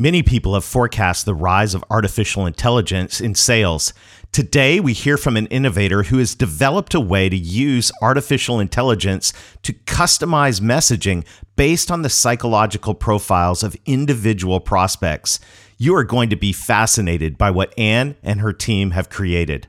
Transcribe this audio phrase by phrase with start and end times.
[0.00, 3.92] Many people have forecast the rise of artificial intelligence in sales.
[4.32, 9.34] Today, we hear from an innovator who has developed a way to use artificial intelligence
[9.60, 15.38] to customize messaging based on the psychological profiles of individual prospects.
[15.76, 19.68] You are going to be fascinated by what Anne and her team have created.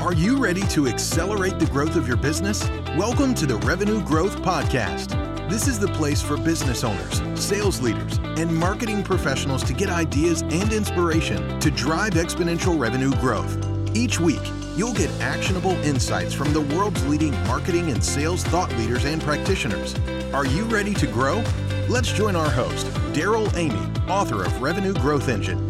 [0.00, 2.66] Are you ready to accelerate the growth of your business?
[2.96, 5.10] Welcome to the Revenue Growth Podcast.
[5.50, 10.40] This is the place for business owners, sales leaders, and marketing professionals to get ideas
[10.40, 13.58] and inspiration to drive exponential revenue growth.
[13.94, 14.40] Each week,
[14.74, 19.94] you'll get actionable insights from the world's leading marketing and sales thought leaders and practitioners.
[20.32, 21.44] Are you ready to grow?
[21.90, 25.69] Let's join our host, Darrell Amy, author of Revenue Growth Engine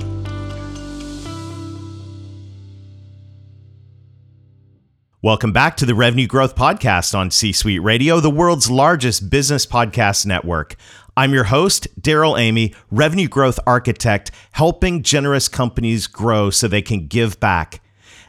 [5.22, 9.66] Welcome back to the Revenue Growth Podcast on C Suite Radio, the world's largest business
[9.66, 10.76] podcast network.
[11.14, 17.06] I'm your host, Darrell Amy, Revenue Growth Architect, helping generous companies grow so they can
[17.06, 17.82] give back.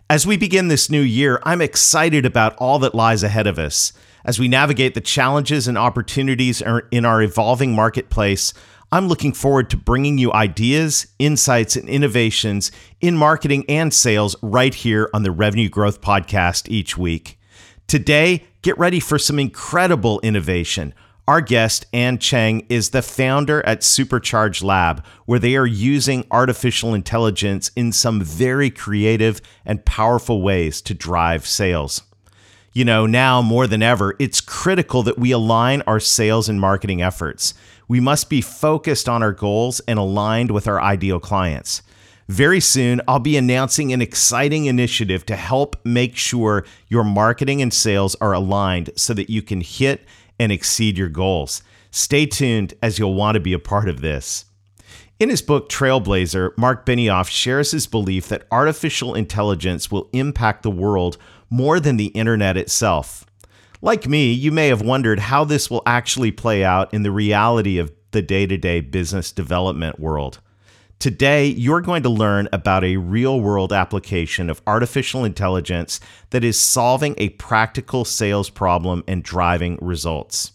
[0.09, 3.93] As we begin this new year, I'm excited about all that lies ahead of us.
[4.25, 8.53] As we navigate the challenges and opportunities er, in our evolving marketplace,
[8.93, 14.73] I'm looking forward to bringing you ideas, insights, and innovations in marketing and sales right
[14.73, 17.39] here on the Revenue Growth Podcast each week.
[17.87, 20.93] Today, get ready for some incredible innovation.
[21.25, 26.93] Our guest, Anne Cheng, is the founder at Supercharge Lab, where they are using artificial
[26.93, 32.01] intelligence in some very creative and powerful ways to drive sales.
[32.73, 37.01] You know, now more than ever, it's critical that we align our sales and marketing
[37.01, 37.53] efforts.
[37.89, 41.81] We must be focused on our goals and aligned with our ideal clients.
[42.29, 47.73] Very soon, I'll be announcing an exciting initiative to help make sure your marketing and
[47.73, 50.05] sales are aligned so that you can hit
[50.39, 51.63] and exceed your goals.
[51.91, 54.45] Stay tuned as you'll want to be a part of this.
[55.19, 60.71] In his book Trailblazer, Marc Benioff shares his belief that artificial intelligence will impact the
[60.71, 61.17] world
[61.51, 63.27] more than the internet itself.
[63.83, 67.77] Like me, you may have wondered how this will actually play out in the reality
[67.77, 70.39] of the day to day business development world.
[70.99, 76.59] Today, you're going to learn about a real world application of artificial intelligence that is
[76.59, 80.51] solving a practical sales problem and driving results.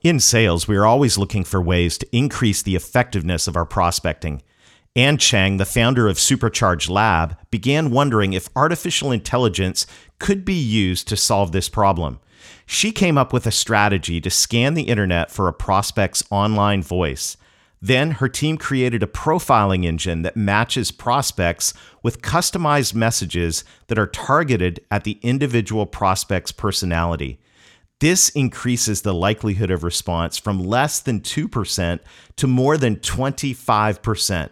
[0.00, 4.42] In sales, we are always looking for ways to increase the effectiveness of our prospecting.
[4.96, 9.88] Anne Chang, the founder of Supercharge Lab, began wondering if artificial intelligence
[10.20, 12.20] could be used to solve this problem.
[12.64, 17.36] She came up with a strategy to scan the internet for a prospect's online voice.
[17.82, 24.06] Then her team created a profiling engine that matches prospects with customized messages that are
[24.06, 27.40] targeted at the individual prospect's personality.
[27.98, 31.98] This increases the likelihood of response from less than 2%
[32.36, 34.50] to more than 25%.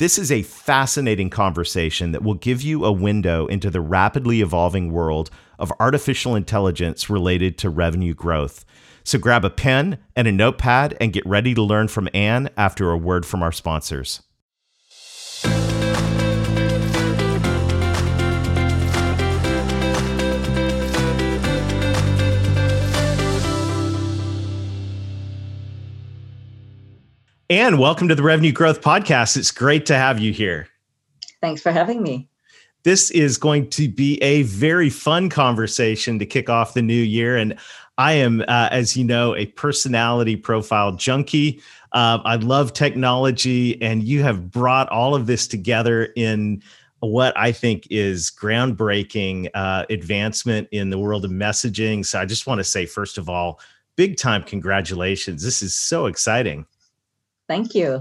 [0.00, 4.90] This is a fascinating conversation that will give you a window into the rapidly evolving
[4.90, 5.28] world
[5.58, 8.64] of artificial intelligence related to revenue growth.
[9.04, 12.90] So grab a pen and a notepad and get ready to learn from Anne after
[12.90, 14.22] a word from our sponsors.
[27.50, 29.36] Anne, welcome to the Revenue Growth Podcast.
[29.36, 30.68] It's great to have you here.
[31.40, 32.28] Thanks for having me.
[32.84, 37.36] This is going to be a very fun conversation to kick off the new year.
[37.36, 37.58] And
[37.98, 41.60] I am, uh, as you know, a personality profile junkie.
[41.90, 46.62] Uh, I love technology, and you have brought all of this together in
[47.00, 52.06] what I think is groundbreaking uh, advancement in the world of messaging.
[52.06, 53.58] So I just want to say, first of all,
[53.96, 55.42] big time congratulations.
[55.42, 56.64] This is so exciting.
[57.50, 58.00] Thank you.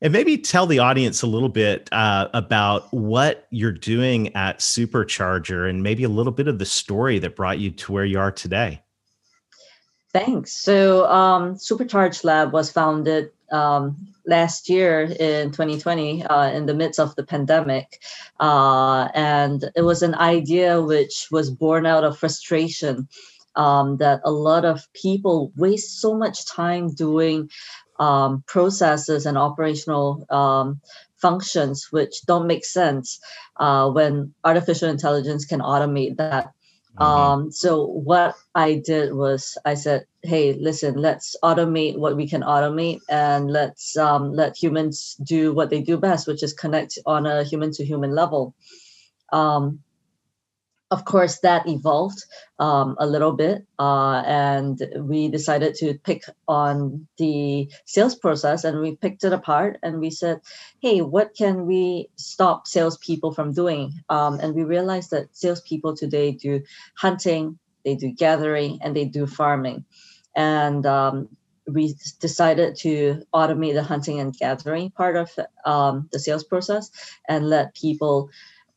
[0.00, 5.68] And maybe tell the audience a little bit uh, about what you're doing at Supercharger
[5.68, 8.32] and maybe a little bit of the story that brought you to where you are
[8.32, 8.80] today.
[10.14, 10.54] Thanks.
[10.54, 16.98] So, um, Supercharge Lab was founded um, last year in 2020 uh, in the midst
[16.98, 18.00] of the pandemic.
[18.40, 23.06] Uh, and it was an idea which was born out of frustration
[23.56, 27.50] um, that a lot of people waste so much time doing
[28.02, 30.80] um, processes and operational um,
[31.18, 33.20] functions which don't make sense
[33.58, 36.46] uh, when artificial intelligence can automate that.
[36.98, 37.02] Mm-hmm.
[37.02, 42.42] Um, so what I did was I said, "Hey, listen, let's automate what we can
[42.42, 47.24] automate, and let's um, let humans do what they do best, which is connect on
[47.24, 48.54] a human to human level."
[49.32, 49.80] Um,
[50.92, 52.22] of course, that evolved
[52.58, 58.78] um, a little bit, uh, and we decided to pick on the sales process, and
[58.80, 60.42] we picked it apart, and we said,
[60.80, 66.32] "Hey, what can we stop salespeople from doing?" Um, and we realized that salespeople today
[66.32, 66.60] do
[66.94, 69.86] hunting, they do gathering, and they do farming,
[70.36, 71.28] and um,
[71.66, 75.30] we decided to automate the hunting and gathering part of
[75.64, 76.90] um, the sales process
[77.30, 78.28] and let people,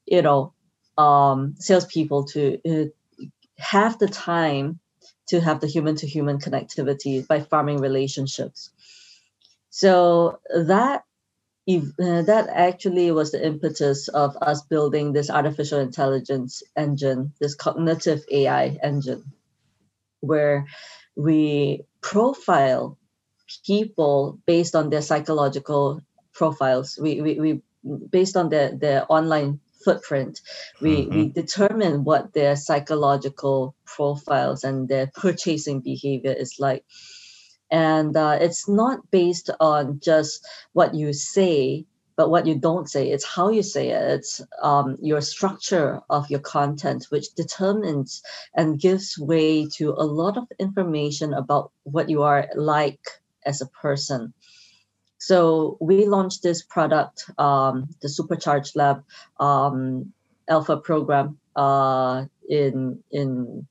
[0.06, 0.54] you know,
[0.98, 3.26] um, salespeople to uh,
[3.58, 4.80] have the time
[5.28, 8.70] to have the human to human connectivity by farming relationships.
[9.70, 11.04] So that
[11.68, 18.24] uh, that actually was the impetus of us building this artificial intelligence engine, this cognitive
[18.30, 19.24] AI engine,
[20.20, 20.68] where
[21.16, 22.98] we profile
[23.66, 26.02] people based on their psychological
[26.34, 27.00] profiles.
[27.02, 27.62] We, we, we
[28.12, 30.42] based on their, their online footprint,
[30.82, 31.16] we, mm-hmm.
[31.16, 36.84] we determine what their psychological profiles and their purchasing behavior is like.
[37.72, 41.86] And uh, it's not based on just what you say,
[42.16, 43.10] but what you don't say.
[43.12, 44.04] It's how you say it.
[44.20, 48.22] It's um, your structure of your content, which determines
[48.56, 53.02] and gives way to a lot of information about what you are like
[53.46, 54.34] as a person.
[55.26, 59.04] So we launched this product, um, the Supercharge Lab
[59.40, 60.14] um,
[60.48, 63.66] Alpha program, uh, in in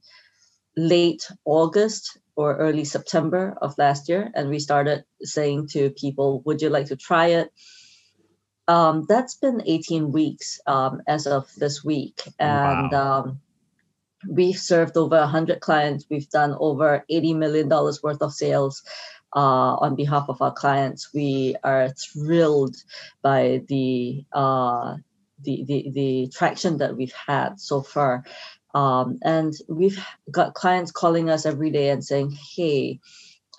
[0.77, 6.61] late August or early September of last year, and we started saying to people, "Would
[6.61, 7.53] you like to try it?"
[8.67, 13.21] Um, that's been 18 weeks um, as of this week, and wow.
[13.21, 13.41] um,
[14.29, 16.05] we've served over 100 clients.
[16.11, 18.83] We've done over 80 million dollars worth of sales
[19.35, 21.13] uh, on behalf of our clients.
[21.13, 22.77] We are thrilled
[23.23, 24.97] by the, uh,
[25.43, 28.25] the, the, the traction that we've had so far.
[28.75, 33.01] Um, and we've got clients calling us every day and saying, hey,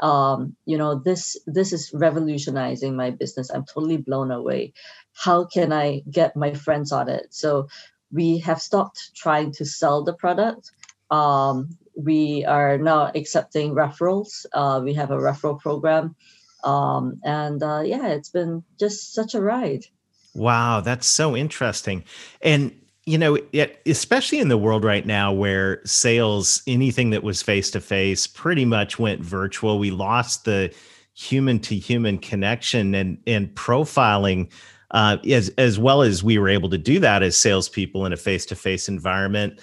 [0.02, 3.50] um, you know, this this is revolutionizing my business.
[3.50, 4.74] I'm totally blown away.
[5.14, 7.28] How can I get my friends on it?
[7.30, 7.70] So
[8.12, 10.72] we have stopped trying to sell the product.
[11.10, 14.46] Um, we are now accepting referrals.
[14.54, 16.16] Uh, we have a referral program.
[16.64, 19.86] Um, and uh, yeah, it's been just such a ride.
[20.34, 22.04] Wow, that's so interesting.
[22.42, 22.76] And
[23.06, 27.70] you know, it, especially in the world right now where sales, anything that was face
[27.72, 29.78] to face, pretty much went virtual.
[29.78, 30.74] We lost the
[31.14, 34.52] human to human connection and and profiling.
[34.92, 38.18] Uh, as as well as we were able to do that as salespeople in a
[38.18, 39.60] face to face environment,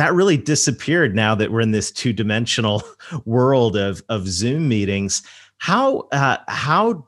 [0.00, 2.82] that really disappeared now that we're in this two dimensional
[3.26, 5.22] world of of Zoom meetings.
[5.58, 7.06] How uh, how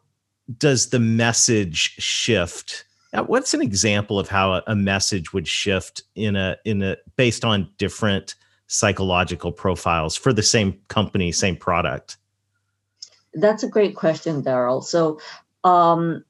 [0.58, 2.84] does the message shift?
[3.14, 6.98] Now, what's an example of how a, a message would shift in a in a
[7.16, 8.34] based on different
[8.66, 12.18] psychological profiles for the same company, same product?
[13.32, 14.82] That's a great question, Darrell.
[14.82, 15.18] So,
[15.64, 16.26] um,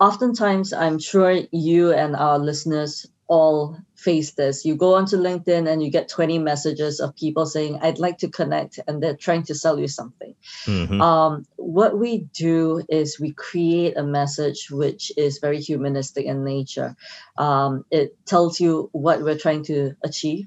[0.00, 4.64] oftentimes, I'm sure you and our listeners all face this.
[4.64, 8.28] You go onto LinkedIn and you get 20 messages of people saying, I'd like to
[8.28, 10.34] connect, and they're trying to sell you something.
[10.66, 11.00] Mm-hmm.
[11.00, 16.94] Um, what we do is we create a message which is very humanistic in nature.
[17.36, 20.46] Um, it tells you what we're trying to achieve,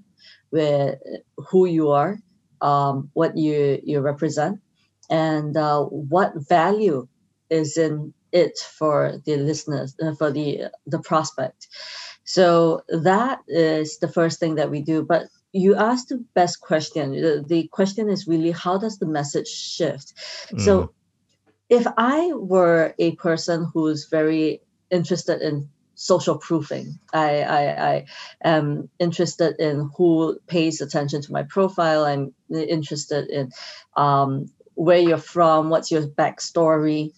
[0.50, 1.00] where
[1.50, 2.20] who you are,
[2.62, 4.62] um, what you, you represent,
[5.10, 7.08] and uh, what value
[7.50, 11.68] is in it for the listeners, uh, for the the prospect.
[12.28, 15.02] So that is the first thing that we do.
[15.02, 17.14] But you asked the best question.
[17.14, 20.14] The, the question is really how does the message shift?
[20.52, 20.62] Mm.
[20.62, 20.94] So
[21.70, 27.00] if I were a person who's very interested in social proofing.
[27.12, 28.06] I, I, I,
[28.44, 32.06] am interested in who pays attention to my profile.
[32.06, 33.52] I'm interested in
[33.96, 37.14] um, where you're from, what's your backstory,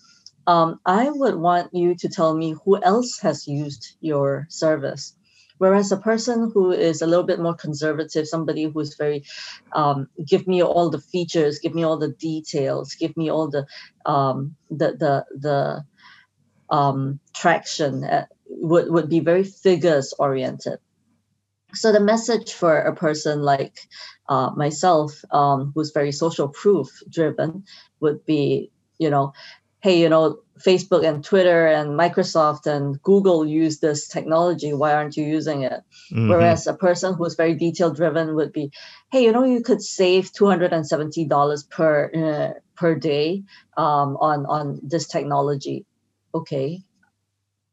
[0.50, 5.14] um, I would want you to tell me who else has used your service.
[5.60, 9.26] Whereas a person who is a little bit more conservative, somebody who's very,
[9.74, 13.68] um, give me all the features, give me all the details, give me all the
[14.08, 15.86] um, the the the
[16.76, 20.80] um, traction, uh, would would be very figures oriented.
[21.76, 23.78] So the message for a person like
[24.30, 27.66] uh, myself, um, who's very social proof driven,
[28.00, 29.34] would be, you know,
[29.82, 34.74] hey, you know, Facebook and Twitter and Microsoft and Google use this technology.
[34.74, 35.82] Why aren't you using it?
[36.12, 36.30] Mm-hmm.
[36.30, 38.72] Whereas a person who's very detail driven would be,
[39.12, 43.44] hey, you know, you could save two hundred and seventy dollars per uh, per day
[43.78, 45.86] um, on on this technology.
[46.34, 46.82] Okay,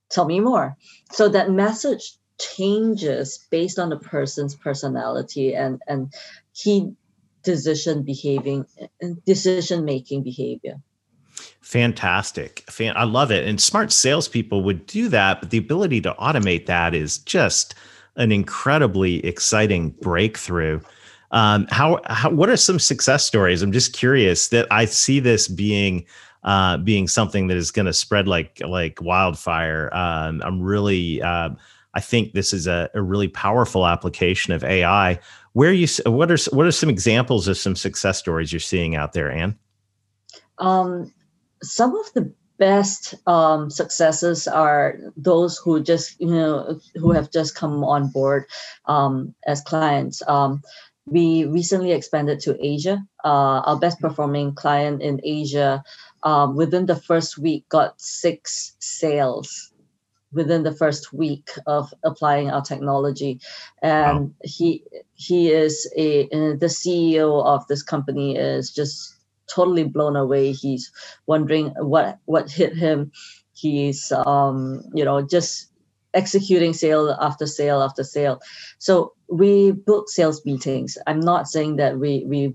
[0.08, 0.76] tell me more.
[1.10, 6.12] So that message changes based on the person's personality and and
[6.54, 6.92] key
[7.42, 8.66] decision behaving
[9.25, 10.80] decision making behavior
[11.60, 12.64] Fantastic.
[12.68, 13.46] Fan- I love it.
[13.46, 17.74] And smart salespeople would do that, but the ability to automate that is just
[18.16, 20.80] an incredibly exciting breakthrough.
[21.32, 23.62] Um, how, how what are some success stories?
[23.62, 26.06] I'm just curious that I see this being
[26.44, 29.90] uh, being something that is going to spread like like wildfire.
[29.92, 31.50] Um, I'm really uh,
[31.94, 35.18] I think this is a, a, really powerful application of AI.
[35.54, 39.14] Where you what are what are some examples of some success stories you're seeing out
[39.14, 39.58] there, Anne?
[40.58, 41.12] Um,
[41.62, 47.54] some of the best um, successes are those who just you know who have just
[47.54, 48.44] come on board
[48.86, 50.22] um, as clients.
[50.26, 50.62] Um,
[51.06, 53.04] we recently expanded to Asia.
[53.25, 55.82] Uh, our best performing client in Asia
[56.22, 59.72] um, within the first week got six sales
[60.32, 63.40] within the first week of applying our technology
[63.80, 64.30] and wow.
[64.42, 64.82] he
[65.14, 69.15] he is a the ceo of this company is just
[69.48, 70.52] totally blown away.
[70.52, 70.92] He's
[71.26, 73.12] wondering what what hit him.
[73.52, 75.68] He's um, you know just
[76.14, 78.40] executing sale after sale after sale.
[78.78, 80.98] So we book sales meetings.
[81.06, 82.54] I'm not saying that we we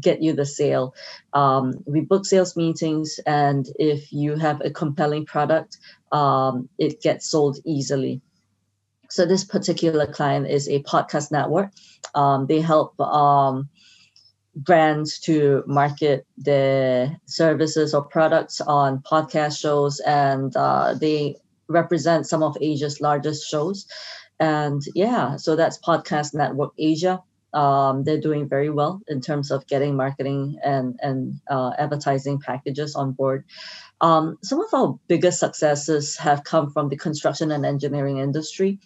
[0.00, 0.94] get you the sale.
[1.32, 5.78] Um, we book sales meetings, and if you have a compelling product,
[6.12, 8.20] um, it gets sold easily.
[9.10, 11.72] So this particular client is a podcast network.
[12.14, 13.68] Um, they help um,
[14.56, 21.36] brands to market their services or products on podcast shows and uh, they
[21.68, 23.86] represent some of asia's largest shows.
[24.40, 27.22] And yeah so that's podcast network asia.
[27.52, 32.94] Um, they're doing very well in terms of getting marketing and and uh, advertising packages
[32.94, 33.44] on board.
[34.00, 38.78] Um, some of our biggest successes have come from the construction and engineering industry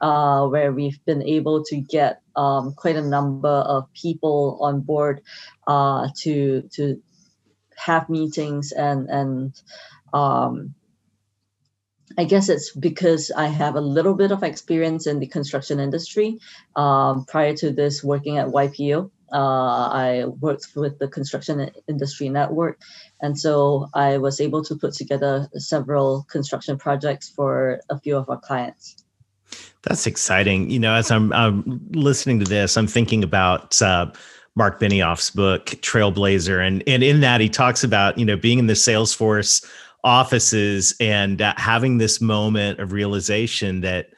[0.00, 5.22] uh, where we've been able to get um, quite a number of people on board
[5.66, 7.02] uh, to to
[7.76, 9.62] have meetings and and
[10.12, 10.74] um,
[12.18, 16.38] I guess it's because I have a little bit of experience in the construction industry.
[16.74, 22.80] Um, prior to this, working at YPO, uh, I worked with the Construction Industry Network,
[23.20, 28.28] and so I was able to put together several construction projects for a few of
[28.28, 28.96] our clients.
[29.82, 30.70] That's exciting.
[30.70, 34.10] You know, as I'm, I'm listening to this, I'm thinking about uh,
[34.54, 38.66] Marc Benioff's book Trailblazer, and and in that he talks about you know being in
[38.66, 39.64] the Salesforce
[40.04, 44.08] offices and uh, having this moment of realization that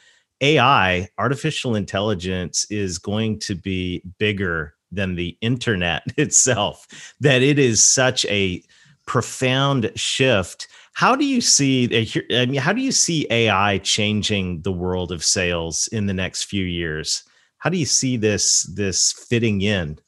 [0.41, 6.87] AI, artificial intelligence, is going to be bigger than the internet itself.
[7.21, 8.63] That it is such a
[9.07, 11.85] profound shift how do you see?
[12.33, 16.45] I mean, how do you see AI changing the world of sales in the next
[16.45, 17.25] few years?
[17.59, 19.99] How do you see this this fitting in?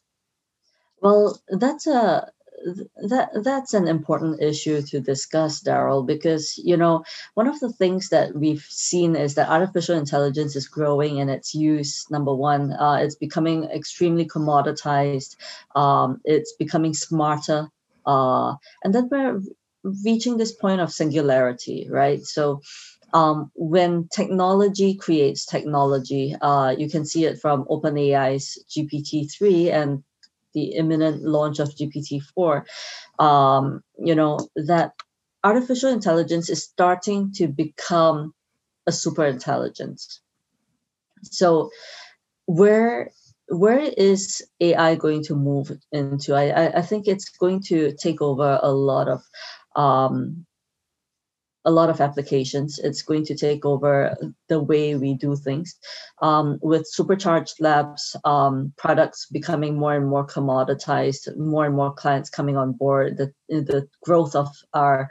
[1.00, 2.31] Well, that's a
[3.09, 8.09] that that's an important issue to discuss darrell because you know one of the things
[8.09, 12.95] that we've seen is that artificial intelligence is growing in its use number one uh,
[12.95, 15.37] it's becoming extremely commoditized
[15.76, 17.69] um, it's becoming smarter
[18.07, 19.43] uh, and then we're
[20.05, 22.23] reaching this point of singularity, right?
[22.25, 22.61] So
[23.12, 30.03] um, when technology creates technology, uh, you can see it from OpenAI's GPT-3 and
[30.53, 32.64] the imminent launch of GPT-4.
[33.19, 34.93] Um, you know that
[35.45, 38.35] artificial intelligence is starting to become
[38.87, 40.21] a super intelligence.
[41.23, 41.71] So
[42.47, 43.11] where
[43.49, 46.35] where is AI going to move into?
[46.35, 49.23] I, I think it's going to take over a lot of
[49.76, 50.47] um,
[51.66, 52.81] a lot of applications.
[52.81, 54.16] It's going to take over
[54.49, 55.76] the way we do things.
[56.23, 62.31] Um, with supercharged labs um, products becoming more and more commoditized, more and more clients
[62.31, 65.11] coming on board, the, the growth of our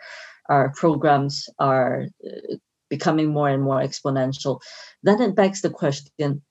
[0.50, 2.56] our programs are uh,
[2.90, 4.62] becoming more and more exponential.
[5.04, 6.44] Then it begs the question: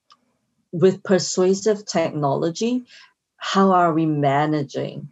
[0.73, 2.85] with persuasive technology,
[3.39, 5.11] how are we managing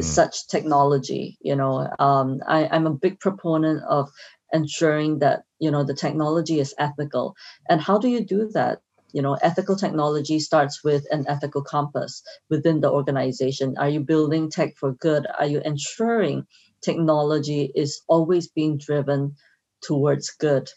[0.00, 0.04] mm.
[0.04, 4.10] such technology you know um, I, i'm a big proponent of
[4.52, 7.34] ensuring that you know the technology is ethical.
[7.68, 8.80] And how do you do that?
[9.12, 13.74] You know ethical technology starts with an ethical compass within the organization.
[13.78, 15.26] Are you building tech for good?
[15.38, 16.46] Are you ensuring
[16.82, 19.36] technology is always being driven
[19.82, 20.70] towards good?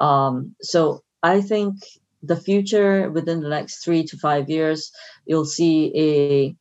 [0.00, 1.76] Um, so i think
[2.22, 4.90] the future within the next three to five years
[5.24, 6.56] you'll see a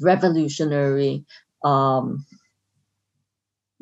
[0.00, 1.24] revolutionary
[1.64, 2.24] um,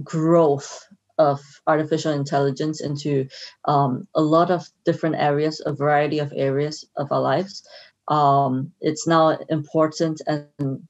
[0.03, 0.87] growth
[1.19, 3.27] of artificial intelligence into
[3.65, 7.67] um, a lot of different areas, a variety of areas of our lives.
[8.07, 10.83] Um, it's now important and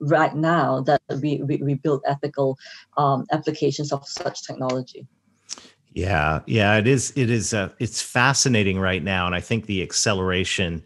[0.00, 2.58] right now that we, we, we build ethical
[2.96, 5.06] um, applications of such technology.
[5.94, 7.12] Yeah, yeah, it is.
[7.16, 7.52] It is.
[7.52, 10.82] Uh, it's fascinating right now, and I think the acceleration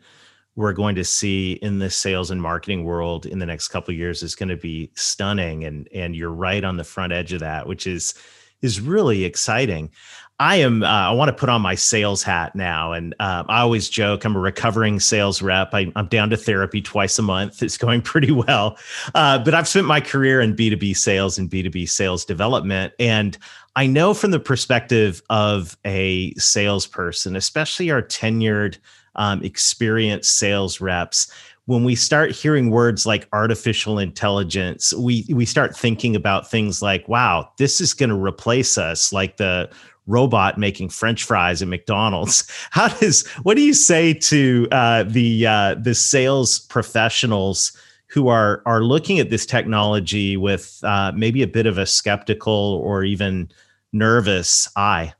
[0.57, 4.23] we're going to see in the sales and marketing world in the next couple years
[4.23, 7.67] is going to be stunning and and you're right on the front edge of that
[7.67, 8.15] which is
[8.63, 9.91] is really exciting.
[10.39, 13.61] I am uh, i want to put on my sales hat now and uh, i
[13.61, 15.71] always joke i'm a recovering sales rep.
[15.73, 17.63] I, am down to therapy twice a month.
[17.67, 18.77] It's going pretty well.
[19.15, 23.39] Uh, but i've spent my career in b2b sales and b2b sales development and
[23.77, 28.77] i know from the perspective of a salesperson especially our tenured
[29.17, 31.31] um, experienced sales reps.
[31.67, 37.09] When we start hearing words like artificial intelligence we we start thinking about things like
[37.09, 39.69] wow this is going to replace us like the
[40.07, 42.49] robot making french fries at mcdonald's.
[42.71, 47.77] How does what do you say to uh, the uh, the sales professionals
[48.09, 52.81] who are are looking at this technology with uh, maybe a bit of a skeptical
[52.85, 53.51] or even
[53.93, 55.13] nervous eye?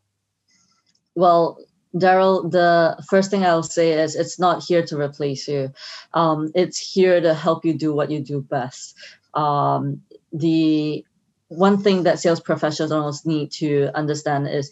[1.15, 1.59] Well
[1.99, 5.73] Darrell, the first thing I'll say is it's not here to replace you.
[6.15, 8.95] Um, it's here to help you do what you do best.
[9.35, 11.05] Um, the
[11.49, 14.71] one thing that sales professionals need to understand is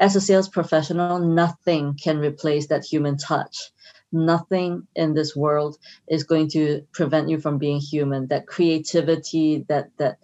[0.00, 3.70] as a sales professional, nothing can replace that human touch.
[4.12, 5.76] Nothing in this world
[6.08, 8.26] is going to prevent you from being human.
[8.28, 10.18] That creativity, that that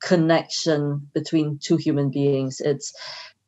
[0.00, 2.60] connection between two human beings.
[2.60, 2.92] It's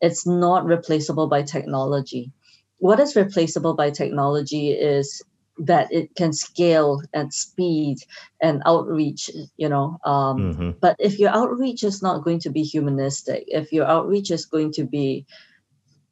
[0.04, 2.30] it's not replaceable by technology.
[2.78, 5.22] What is replaceable by technology is
[5.58, 7.98] that it can scale and speed
[8.42, 10.70] and outreach you know um, mm-hmm.
[10.80, 14.72] but if your outreach is not going to be humanistic if your outreach is going
[14.72, 15.24] to be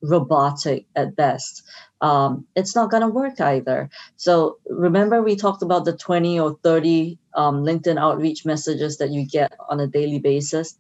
[0.01, 1.65] robotic at best
[2.01, 6.57] um, it's not going to work either so remember we talked about the 20 or
[6.63, 10.79] 30 um, linkedin outreach messages that you get on a daily basis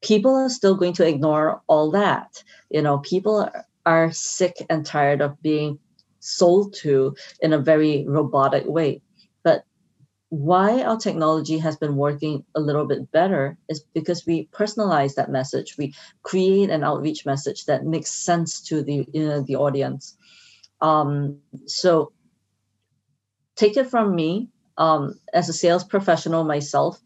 [0.00, 2.42] people are still going to ignore all that.
[2.70, 3.50] You know, people
[3.86, 5.78] are sick and tired of being
[6.20, 9.02] sold to in a very robotic way.
[9.42, 9.64] But
[10.30, 15.30] why our technology has been working a little bit better is because we personalize that
[15.30, 15.76] message.
[15.78, 20.16] We create an outreach message that makes sense to the you know, the audience.
[20.80, 22.12] Um, so
[23.56, 27.00] take it from me um, as a sales professional myself.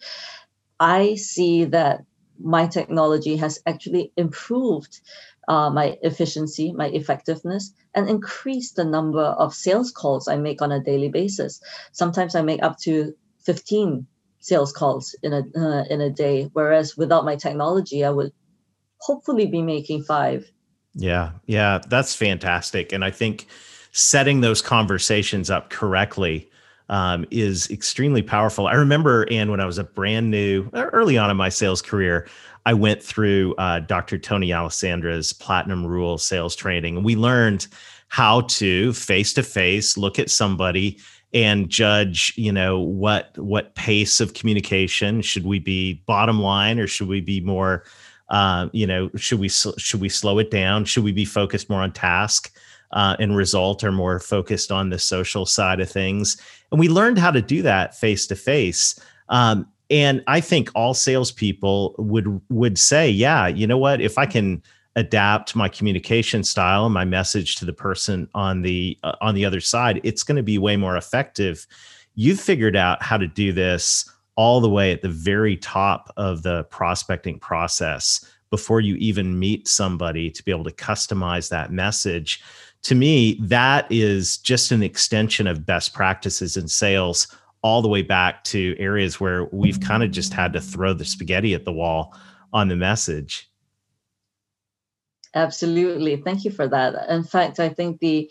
[0.81, 2.05] I see that
[2.42, 5.00] my technology has actually improved
[5.48, 10.72] uh, my efficiency, my effectiveness, and increased the number of sales calls I make on
[10.72, 11.61] a daily basis.
[11.92, 14.07] Sometimes I make up to 15
[14.38, 18.33] sales calls in a uh, in a day, whereas without my technology, I would
[18.98, 20.50] hopefully be making five.
[20.94, 23.46] Yeah, yeah, that's fantastic, and I think
[23.92, 26.50] setting those conversations up correctly
[26.92, 28.66] um, is extremely powerful.
[28.66, 32.28] I remember, and when I was a brand new, early on in my sales career,
[32.66, 34.18] I went through uh, Dr.
[34.18, 37.66] Tony Alessandra's Platinum Rule sales training, and we learned
[38.09, 40.98] how to face to face look at somebody
[41.33, 46.87] and judge you know what what pace of communication should we be bottom line or
[46.87, 47.85] should we be more
[48.28, 51.81] uh, you know should we should we slow it down should we be focused more
[51.81, 52.55] on task
[52.92, 56.37] uh, and result are more focused on the social side of things.
[56.70, 58.98] And we learned how to do that face to face.
[59.92, 64.00] And I think all salespeople would would say, yeah, you know what?
[64.00, 64.62] If I can
[64.96, 69.44] adapt my communication style and my message to the person on the uh, on the
[69.44, 71.66] other side, it's going to be way more effective.
[72.14, 76.42] You've figured out how to do this all the way at the very top of
[76.42, 82.42] the prospecting process before you even meet somebody to be able to customize that message
[82.83, 87.29] to me, that is just an extension of best practices in sales
[87.62, 91.05] all the way back to areas where we've kind of just had to throw the
[91.05, 92.14] spaghetti at the wall
[92.53, 93.49] on the message.
[95.35, 96.16] Absolutely.
[96.16, 97.09] Thank you for that.
[97.09, 98.31] In fact, I think the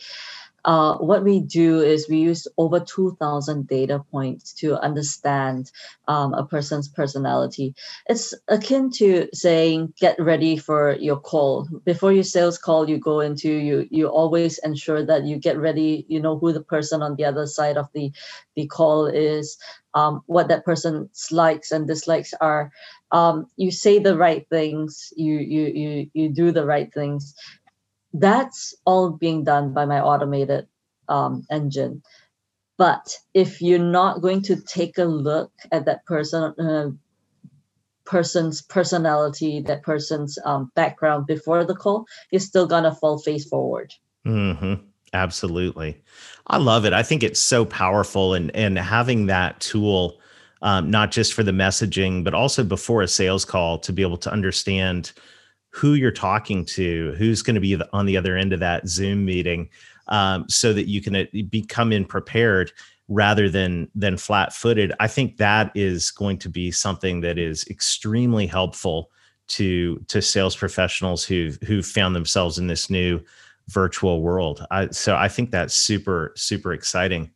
[0.65, 5.71] uh, what we do is we use over 2,000 data points to understand
[6.07, 7.73] um, a person's personality.
[8.07, 11.67] It's akin to saying, get ready for your call.
[11.83, 16.05] Before your sales call, you go into, you you always ensure that you get ready,
[16.07, 18.11] you know who the person on the other side of the,
[18.55, 19.57] the call is,
[19.93, 22.71] um, what that person's likes and dislikes are.
[23.11, 27.35] Um, you say the right things, you, you, you, you do the right things
[28.13, 30.67] that's all being done by my automated
[31.07, 32.01] um, engine.
[32.77, 36.89] But if you're not going to take a look at that person uh,
[38.05, 43.93] person's personality, that person's um, background before the call, you're still gonna fall face forward.
[44.25, 44.85] Mm-hmm.
[45.13, 46.01] Absolutely,
[46.47, 46.93] I love it.
[46.93, 50.19] I think it's so powerful, and and having that tool.
[50.63, 54.17] Um, not just for the messaging, but also before a sales call to be able
[54.17, 55.11] to understand
[55.71, 59.25] who you're talking to, who's going to be on the other end of that Zoom
[59.25, 59.69] meeting,
[60.07, 62.71] um, so that you can uh, become in prepared
[63.07, 64.93] rather than than flat-footed.
[64.99, 69.11] I think that is going to be something that is extremely helpful
[69.49, 73.21] to to sales professionals who who found themselves in this new
[73.67, 74.65] virtual world.
[74.71, 77.31] I, so I think that's super super exciting.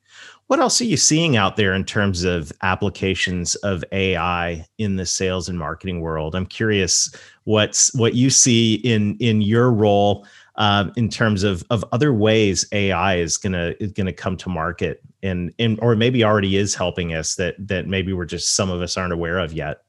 [0.48, 5.06] What else are you seeing out there in terms of applications of AI in the
[5.06, 6.36] sales and marketing world?
[6.36, 7.14] I'm curious
[7.46, 10.28] what's what you see in in your role
[10.58, 15.02] um, in terms of of other ways AI is gonna is gonna come to market
[15.24, 18.82] and and or maybe already is helping us that that maybe we're just some of
[18.82, 19.82] us aren't aware of yet.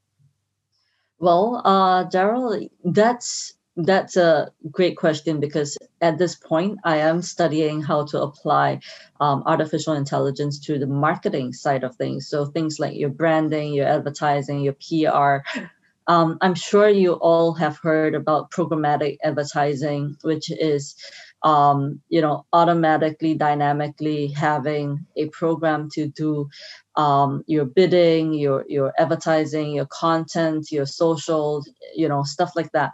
[1.19, 7.83] Well, uh, Darrell, that's that's a great question because at this point, I am studying
[7.83, 8.81] how to apply
[9.21, 12.29] um, artificial intelligence to the marketing side of things.
[12.29, 15.47] So things like your branding, your advertising, your PR.
[16.09, 20.95] Um, I'm sure you all have heard about programmatic advertising, which is,
[21.42, 26.49] um, you know, automatically, dynamically having a program to do
[26.95, 31.64] um, your bidding, your your advertising, your content, your social,
[31.95, 32.92] you know, stuff like that.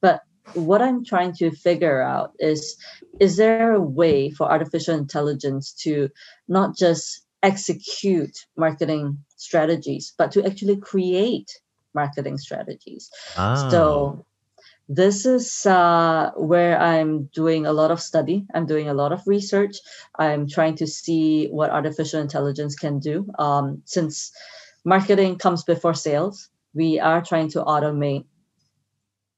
[0.00, 0.20] But
[0.54, 2.76] what I'm trying to figure out is
[3.20, 6.08] is there a way for artificial intelligence to
[6.48, 11.50] not just execute marketing strategies, but to actually create
[11.94, 13.10] marketing strategies?
[13.70, 14.26] So
[14.88, 18.46] this is uh, where I'm doing a lot of study.
[18.54, 19.76] I'm doing a lot of research.
[20.18, 23.26] I'm trying to see what artificial intelligence can do.
[23.38, 24.32] Um, since
[24.84, 28.24] marketing comes before sales, we are trying to automate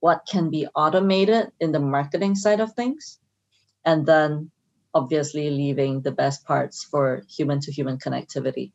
[0.00, 3.18] what can be automated in the marketing side of things
[3.84, 4.50] and then
[4.94, 8.72] obviously leaving the best parts for human to human connectivity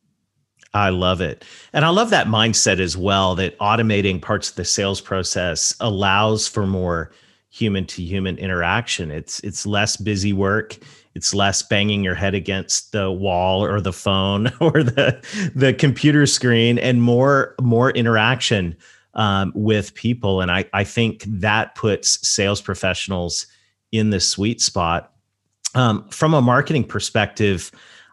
[0.73, 1.43] I love it.
[1.73, 6.47] And I love that mindset as well that automating parts of the sales process allows
[6.47, 7.11] for more
[7.49, 9.11] human to human interaction.
[9.11, 10.77] It's it's less busy work,
[11.13, 15.21] it's less banging your head against the wall or the phone or the
[15.53, 18.77] the computer screen and more more interaction
[19.13, 20.41] um, with people.
[20.41, 23.45] And I, I think that puts sales professionals
[23.91, 25.11] in the sweet spot.
[25.73, 27.71] Um, from a marketing perspective,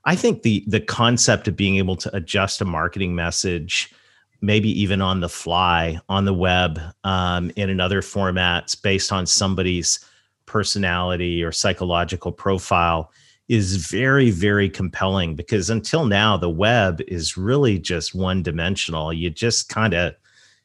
[0.09, 3.93] I think the the concept of being able to adjust a marketing message,
[4.41, 10.03] maybe even on the fly on the web, um, in other formats based on somebody's
[10.47, 13.13] personality or psychological profile,
[13.49, 15.37] is very very compelling.
[15.37, 19.13] Because until now, the web is really just one dimensional.
[19.13, 20.15] You just kind of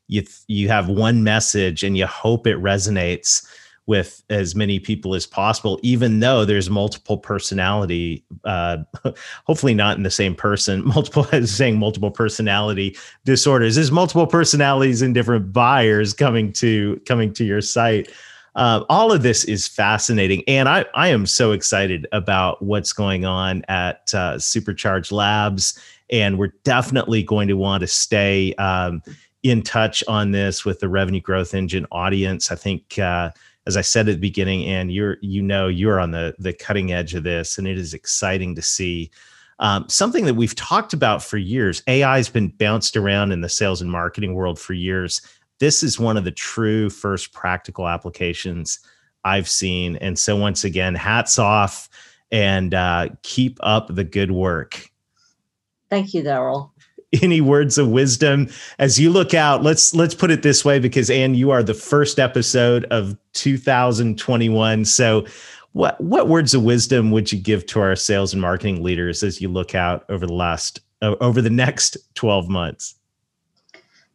[0.08, 3.46] you you have one message and you hope it resonates
[3.86, 8.78] with as many people as possible even though there's multiple personality uh,
[9.46, 15.14] hopefully not in the same person multiple saying multiple personality disorders there's multiple personalities and
[15.14, 18.10] different buyers coming to coming to your site
[18.56, 23.26] uh, all of this is fascinating and I, I am so excited about what's going
[23.26, 25.80] on at uh, supercharge labs
[26.12, 29.02] and we're definitely going to want to stay um,
[29.44, 32.52] in touch on this with the revenue growth engine audience.
[32.52, 33.32] I think, uh,
[33.66, 36.92] as I said at the beginning, and you're you know you're on the the cutting
[36.92, 39.12] edge of this, and it is exciting to see.
[39.60, 41.84] Um, something that we've talked about for years.
[41.88, 45.22] AI has been bounced around in the sales and marketing world for years.
[45.60, 48.80] This is one of the true first practical applications
[49.24, 49.96] I've seen.
[49.98, 51.88] And so, once again, hats off
[52.32, 54.90] and uh, keep up the good work.
[55.90, 56.73] Thank you, Darrell
[57.22, 58.50] any words of wisdom.
[58.80, 61.74] As you look out let's let's put it this way because anne you are the
[61.74, 65.26] first episode of 2021 so
[65.74, 69.42] what what words of wisdom would you give to our sales and marketing leaders as
[69.42, 72.96] you look out over the last over the next 12 months?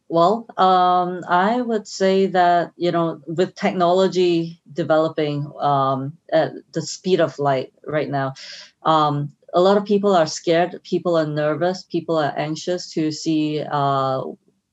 [0.07, 7.19] Well um, i would say that you know with technology developing um, at the speed
[7.19, 8.33] of light right now
[8.83, 10.79] um, a lot of people are scared.
[10.83, 11.83] People are nervous.
[11.83, 14.21] People are anxious to see uh,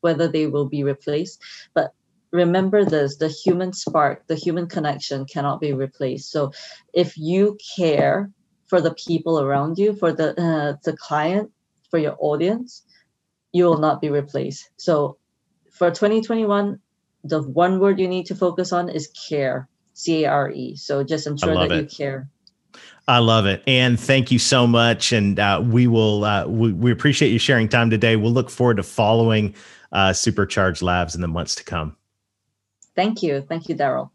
[0.01, 1.41] whether they will be replaced.
[1.75, 1.93] But
[2.33, 6.31] remember this the human spark the human connection cannot be replaced.
[6.31, 6.53] So
[6.93, 8.31] if you care
[8.67, 11.51] for the people around you for the uh, the client
[11.91, 12.83] for your audience
[13.53, 14.69] you will not be replaced.
[14.77, 15.19] So
[15.71, 16.81] for 2021
[17.25, 21.73] the one word you need to focus on is care c-a-r-e so just ensure that
[21.73, 21.81] it.
[21.81, 22.29] you care
[23.09, 23.63] I love it.
[23.67, 25.13] And thank you so much.
[25.13, 28.17] And uh, we will, uh, we, we, appreciate you sharing time today.
[28.17, 29.55] We'll look forward to following
[29.93, 31.97] uh, Supercharge Labs in the months to come.
[32.97, 33.43] Thank you.
[33.43, 34.13] Thank you, Darrell.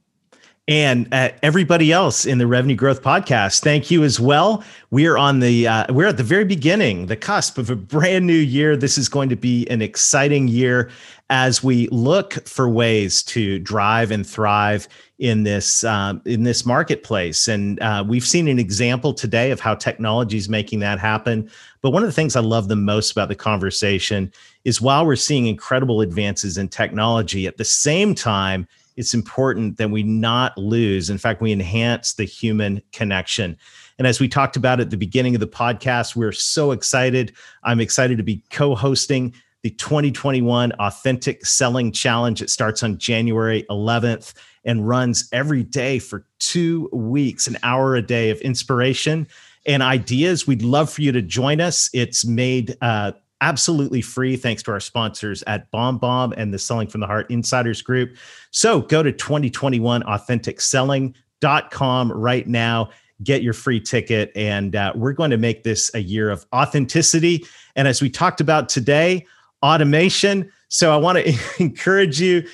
[0.68, 4.64] And uh, everybody else in the Revenue Growth Podcast, thank you as well.
[4.92, 8.28] We are on the uh, we're at the very beginning, the cusp of a brand
[8.28, 8.78] new year.
[8.78, 10.92] This is going to be an exciting year
[11.32, 17.48] as we look for ways to drive and thrive in this um, in this marketplace.
[17.48, 21.50] And uh, we've seen an example today of how technology is making that happen.
[21.82, 24.32] But one of the things I love the most about the conversation
[24.64, 29.90] is while we're seeing incredible advances in technology, at the same time it's important that
[29.90, 31.10] we not lose.
[31.10, 33.58] In fact, we enhance the human connection.
[33.98, 37.34] And as we talked about at the beginning of the podcast, we're so excited.
[37.64, 42.42] I'm excited to be co hosting the 2021 Authentic Selling Challenge.
[42.42, 44.34] It starts on January 11th
[44.66, 49.28] and runs every day for two weeks, an hour a day of inspiration
[49.66, 50.48] and ideas.
[50.48, 51.90] We'd love for you to join us.
[51.94, 57.02] It's made uh, absolutely free thanks to our sponsors at BombBomb and the Selling from
[57.02, 58.16] the Heart Insiders Group.
[58.52, 62.90] So go to 2021authenticselling.com right now.
[63.24, 64.32] Get your free ticket.
[64.36, 67.46] And uh, we're going to make this a year of authenticity.
[67.76, 69.26] And as we talked about today,
[69.64, 70.52] automation.
[70.70, 72.48] So I want to encourage you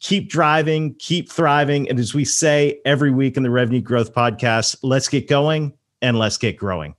[0.00, 1.88] keep driving, keep thriving.
[1.88, 6.18] And as we say every week in the Revenue Growth Podcast, let's get going and
[6.18, 6.94] let's get growing.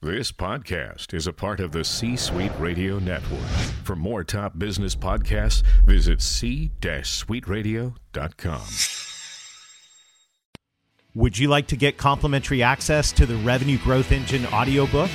[0.00, 3.40] This podcast is a part of the C Suite Radio Network.
[3.82, 8.62] For more top business podcasts, visit c-suiteradio.com.
[11.16, 15.10] Would you like to get complimentary access to the Revenue Growth Engine audiobook?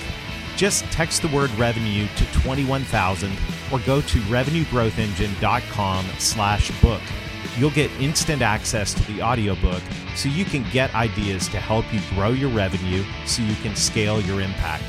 [0.58, 3.32] Just text the word revenue to 21000
[3.72, 7.02] or go to revenuegrowthengine.com slash book
[7.58, 9.84] you'll get instant access to the audiobook
[10.15, 14.21] so you can get ideas to help you grow your revenue so you can scale
[14.21, 14.84] your impact.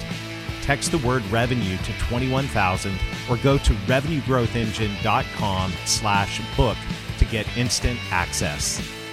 [0.63, 6.77] Text the word revenue to 21000 or go to revenuegrowthengine.com slash book
[7.19, 9.04] to get instant access.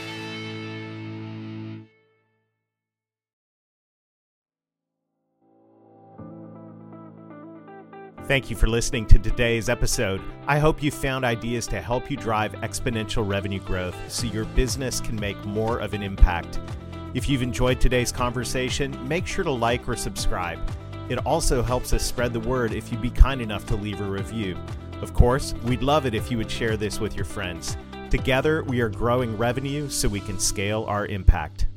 [8.28, 10.22] Thank you for listening to today's episode.
[10.48, 15.02] I hope you found ideas to help you drive exponential revenue growth so your business
[15.02, 16.60] can make more of an impact.
[17.14, 20.60] If you've enjoyed today's conversation, make sure to like or subscribe.
[21.10, 24.06] It also helps us spread the word if you'd be kind enough to leave a
[24.06, 24.56] review.
[25.02, 27.76] Of course, we'd love it if you would share this with your friends.
[28.12, 31.68] Together, we are growing revenue so we can scale our impact.